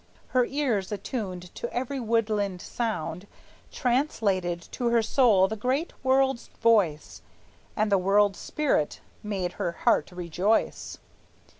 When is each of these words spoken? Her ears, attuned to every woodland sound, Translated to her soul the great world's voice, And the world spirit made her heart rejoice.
Her 0.29 0.45
ears, 0.45 0.91
attuned 0.91 1.53
to 1.53 1.71
every 1.71 1.99
woodland 1.99 2.59
sound, 2.59 3.27
Translated 3.71 4.59
to 4.71 4.87
her 4.87 5.03
soul 5.03 5.47
the 5.47 5.55
great 5.55 5.93
world's 6.03 6.47
voice, 6.59 7.21
And 7.75 7.91
the 7.91 7.99
world 7.99 8.35
spirit 8.35 8.99
made 9.21 9.51
her 9.61 9.71
heart 9.83 10.11
rejoice. 10.11 10.97